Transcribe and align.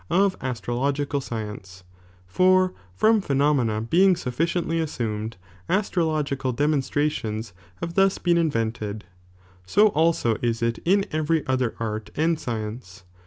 „of 0.09 0.35
astrologies 0.39 1.21
science, 1.29 1.83
for 2.25 2.73
from 2.95 3.21
ptienomena 3.21 3.87
being 3.87 4.15
t» 4.15 4.21
"ot 4.27 4.35
kI 4.35 4.43
»ulficieDlly 4.43 4.81
assumed, 4.81 5.37
astrological 5.69 6.51
demonstrations 6.51 7.53
Imve 7.83 7.93
thus 7.93 8.17
been 8.17 8.39
invented, 8.39 9.05
so 9.63 9.91
ulso 9.91 10.43
is 10.43 10.63
it 10.63 10.79
in 10.85 11.05
every 11.11 11.45
other 11.45 11.75
art 11.79 12.09
and 12.15 12.43
mence. 12.47 13.03